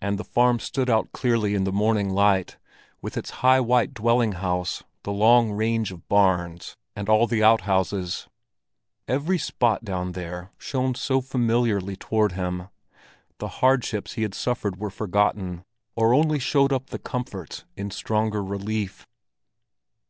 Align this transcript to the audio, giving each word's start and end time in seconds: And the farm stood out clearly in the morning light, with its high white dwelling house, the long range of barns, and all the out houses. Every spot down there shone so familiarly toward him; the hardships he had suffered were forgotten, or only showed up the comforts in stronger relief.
And 0.00 0.16
the 0.18 0.24
farm 0.24 0.58
stood 0.60 0.88
out 0.88 1.12
clearly 1.12 1.54
in 1.54 1.64
the 1.64 1.70
morning 1.70 2.08
light, 2.08 2.56
with 3.02 3.18
its 3.18 3.28
high 3.44 3.60
white 3.60 3.92
dwelling 3.92 4.32
house, 4.32 4.82
the 5.02 5.12
long 5.12 5.52
range 5.52 5.92
of 5.92 6.08
barns, 6.08 6.78
and 6.96 7.06
all 7.06 7.26
the 7.26 7.42
out 7.44 7.60
houses. 7.60 8.28
Every 9.06 9.36
spot 9.36 9.84
down 9.84 10.12
there 10.12 10.52
shone 10.56 10.94
so 10.94 11.20
familiarly 11.20 11.96
toward 11.96 12.32
him; 12.32 12.68
the 13.36 13.48
hardships 13.60 14.14
he 14.14 14.22
had 14.22 14.32
suffered 14.34 14.76
were 14.78 14.88
forgotten, 14.88 15.66
or 15.96 16.14
only 16.14 16.38
showed 16.38 16.72
up 16.72 16.86
the 16.86 16.98
comforts 16.98 17.66
in 17.76 17.90
stronger 17.90 18.42
relief. 18.42 19.06